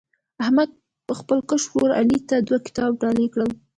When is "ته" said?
2.29-2.35